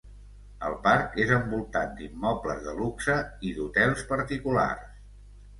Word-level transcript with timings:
El 0.69 0.77
parc 0.87 1.13
és 1.25 1.33
envoltat 1.35 1.93
d'immobles 1.99 2.63
de 2.69 2.73
luxe 2.79 3.19
i 3.51 3.55
d'hotels 3.59 4.03
particulars. 4.15 4.91